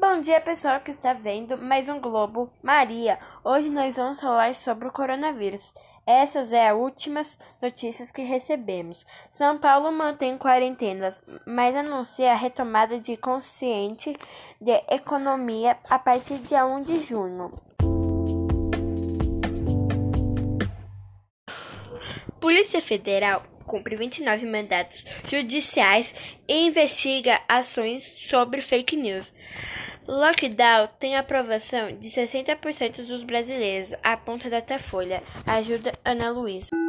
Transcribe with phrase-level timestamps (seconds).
[0.00, 3.18] Bom dia, pessoal que está vendo mais um Globo Maria.
[3.42, 5.74] Hoje nós vamos falar sobre o coronavírus.
[6.06, 9.04] Essas é as últimas notícias que recebemos.
[9.32, 14.16] São Paulo mantém quarentenas, mas anuncia a retomada de consciente
[14.60, 17.52] de economia a partir de 1 de junho.
[22.40, 26.12] Polícia Federal cumpre 29 mandatos judiciais
[26.48, 29.32] e investiga ações sobre fake news.
[30.08, 35.22] Lockdown tem aprovação de 60% dos brasileiros, aponta Datafolha.
[35.46, 36.87] Ajuda Ana Luísa.